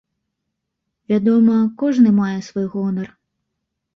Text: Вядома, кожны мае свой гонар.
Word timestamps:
Вядома, 1.11 1.57
кожны 1.83 2.09
мае 2.21 2.39
свой 2.49 2.65
гонар. 2.77 3.13